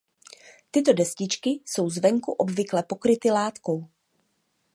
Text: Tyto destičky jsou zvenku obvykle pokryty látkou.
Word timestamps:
Tyto 0.71 0.93
destičky 0.93 1.49
jsou 1.65 1.89
zvenku 1.89 2.31
obvykle 2.31 2.83
pokryty 2.83 3.31
látkou. 3.31 3.87